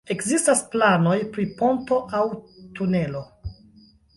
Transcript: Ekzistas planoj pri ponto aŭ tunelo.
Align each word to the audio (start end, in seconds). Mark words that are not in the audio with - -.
Ekzistas 0.13 0.61
planoj 0.75 1.17
pri 1.35 1.45
ponto 1.61 1.99
aŭ 2.21 2.25
tunelo. 2.81 3.23